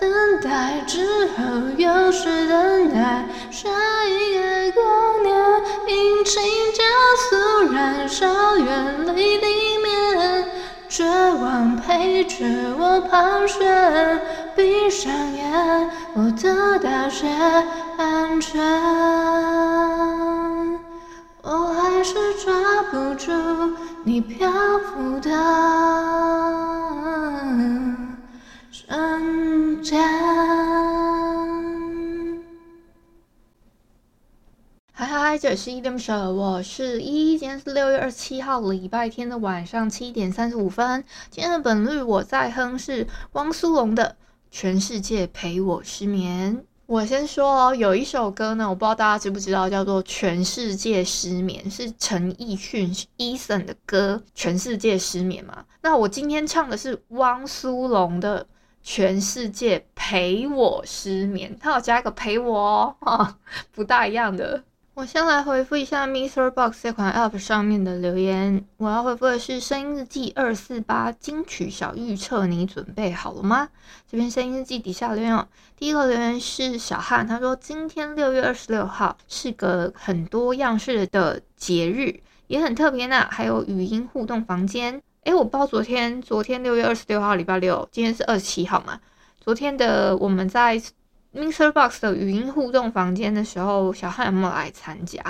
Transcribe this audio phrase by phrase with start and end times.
[0.00, 1.34] 等待之后
[1.76, 3.68] 又是等待，下
[4.06, 5.36] 一个光年，
[5.88, 6.42] 引擎
[6.74, 6.82] 加
[7.28, 7.36] 速
[7.70, 9.46] 燃烧，远离地
[9.82, 10.46] 面，
[10.88, 12.46] 绝望陪着
[12.78, 14.18] 我盘旋，
[14.56, 17.28] 闭上眼，我得到些
[17.98, 18.58] 安全，
[21.42, 22.54] 我还是抓
[22.90, 23.30] 不住
[24.04, 26.39] 你漂浮的。
[29.82, 29.96] 嗨
[34.92, 37.38] 嗨，这里是依依恋不舍，我是依依。
[37.38, 41.02] 今天是六月二十七号，礼拜天的晚上七点三十五分。
[41.30, 44.04] 今天的本日我在哼是汪苏泷的
[44.50, 46.58] 《全世界陪我失眠》。
[46.84, 55.64] 我先说哦，有一首歌呢，我不知道大家知不知道，叫做《全世界失眠》，是陈奕迅 Eason 的歌，《全世界失眠》嘛。
[55.80, 58.46] 那我今天唱的是汪苏泷的。
[58.82, 63.38] 全世界陪我失眠，他有加一个陪我哦，哈，
[63.72, 64.62] 不大一样的。
[64.94, 68.62] 我先来回复一下 Mister Box 这款 App 上面的留言。
[68.76, 73.68] 我要回复的是声音日记二四八金曲小预测，你准备好了吗？
[74.10, 75.48] 这边声音日记底下留言哦。
[75.78, 83.26] 第一个留言是小汉，他说今天六月二十六号是个很多样式的节日，也很特别呢。
[83.30, 85.00] 还有语音互动房间。
[85.22, 88.98] 哎，我不知道昨天，昨天六月二十六号礼拜六，今天是二十七号嘛？
[89.38, 90.80] 昨天的我们在
[91.34, 95.20] MixerBox 的语音互动房间的时候，小汉有没有来参加？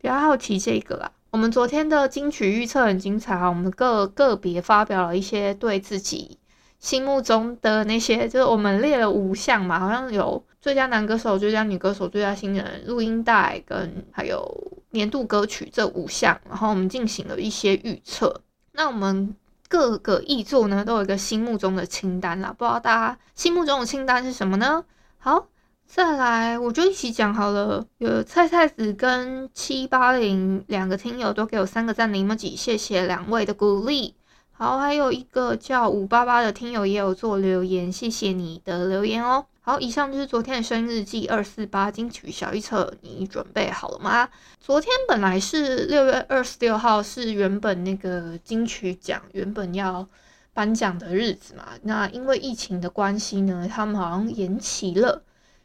[0.00, 1.10] 比较好奇这个啦。
[1.30, 6.38] 我们昨天的金曲预测很精彩啊，我们个个别发表了一些对自己
[6.78, 14.46] 心目中的那些，就是我们列了五项嘛，好像有最佳男歌手、最佳女歌手、最佳新人、录音带跟还有
[14.90, 18.40] 年度歌曲这五项，然后我们进行了一些预测。
[18.72, 19.36] 那我们
[19.68, 24.84] 各个译作呢，都有一个心目中的清单啦，不知道大家心目中的清单是什么呢？
[25.18, 25.46] 好，
[25.86, 27.86] 再来我就一起讲好了。
[27.98, 34.14] 有菜菜子跟七八零两个听友都给我三个赞的 emoji，谢谢两位的鼓励。
[34.62, 39.44] 好，还有一个叫五八八的听友也有做留言，谢谢你的留言哦。
[39.60, 44.28] 好，以上就是昨天的生日记二四八金曲小预测，你准备好了吗？
[44.60, 50.06] 昨天本来是六月二十六号，是原本那个金曲奖原本要
[50.54, 51.70] 颁奖的日子嘛。
[51.82, 55.24] 那因为疫情的关系呢，他们好像延期了，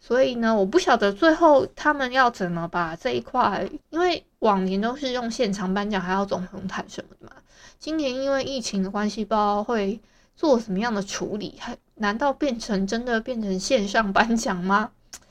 [0.00, 7.17] 所以呢，我不晓得最后他们要怎么把这一块，因为往年都是用现场颁奖，还要总红毯什么。
[7.78, 10.00] 今年因为疫情的关系，不知道会
[10.36, 11.76] 做什么样的处理，还。
[12.00, 14.90] 难道变成真的变成线上颁奖吗？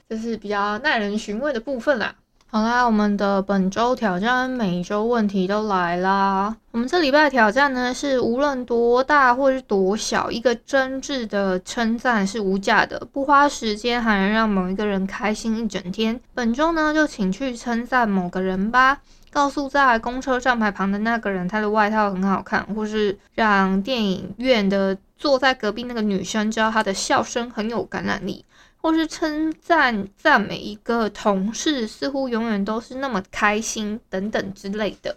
[0.10, 2.14] 这是比较耐人寻味的部分啦。
[2.48, 6.58] 好啦，我们的本周挑战每周问题都来啦。
[6.72, 16.20] 我们这礼拜的挑战呢，是无论多大或是多小，一个真挚的称赞是无价的，不花时间还能让某一个人开心一整天。
[16.34, 19.00] 本周呢，就请去称赞某个人吧。
[19.30, 28.44] 告诉在公车站牌旁的那个人，他的外套很好看，或是让电影院的坐在隔壁那个女生知道她的笑声很有感染力，
[28.78, 35.16] 或是称赞赞美一个同事，似乎永远都是那么开心等等之类的，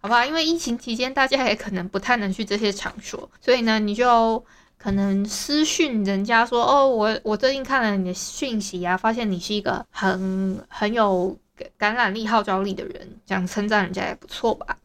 [0.00, 0.26] 好吧？
[0.26, 4.44] 因为疫情期间，大家也可能不太能去这些场所，所以呢，你就
[4.76, 11.36] 可能私讯人家说：“哦，我我最近看了你的讯息啊，发现你是一个很很有。”
[11.78, 14.76] 感染力、号召力的人，这样称赞人家也不错吧。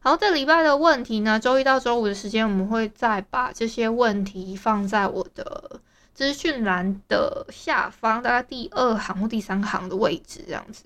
[0.00, 5.80] 好，这礼拜的问题呢，周一到周五的时间，我们会再把这些问题放在我的
[6.14, 10.84] 资讯栏的下方，大概第二行或第三行的位置，这样子。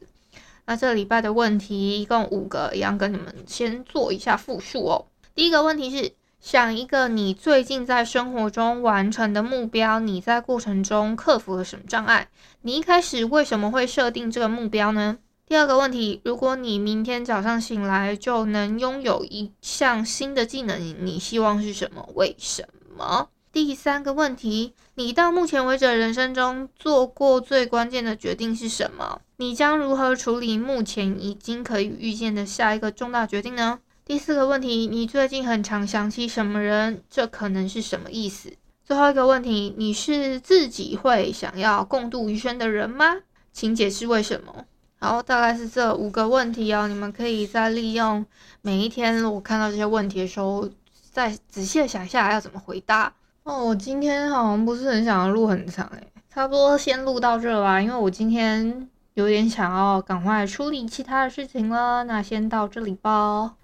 [0.67, 5.07] 那这礼拜的问题一共五个，一样跟你们先做一下复述哦。
[5.35, 6.13] 第一个问题是，
[6.45, 12.29] 想一个你最近在生活中完成的目标，你在过程中克服了什么障碍？
[12.61, 15.17] 你一开始为什么会设定这个目标呢？
[15.47, 22.07] 第二个问题，如果你明天早上醒来就能拥有一项新的技能，你希望是什么？
[22.15, 23.31] 为什么？
[23.51, 29.23] 第三个问题，你到目前为止人生中做过最关键的决定是什么？
[29.39, 33.79] 你将如何处理目前已经可以预见的下一个重大决定呢？
[34.07, 37.03] 第四个问题，你最近很常想起什么人？
[37.09, 38.53] 这可能是什么意思？
[38.85, 43.17] 最后一个问题，你是自己会想要共度余生的人吗？
[43.51, 44.67] 请解释为什么。
[45.01, 48.27] 好，大概是这五个问题哦，你们可以再利用
[48.61, 50.69] 每一天我看到这些问题的时候，
[51.11, 53.11] 再仔细的想一下要怎么回答。
[53.45, 63.55] 哦，我今天好像不是很想要录很长诶，差不多先录到这吧，因为我今天有点想要赶快处理其他的事情了，那先到这里吧。